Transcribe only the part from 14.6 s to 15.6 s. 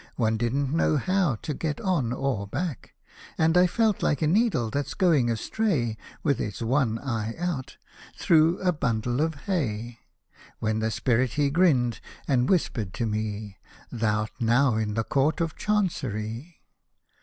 in the Court of